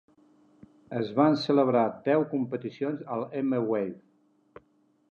Es 0.99 1.11
van 1.19 1.37
celebrar 1.41 1.85
deu 2.09 2.27
competicions 2.33 3.05
al 3.19 3.29
M-Wave. 3.45 4.69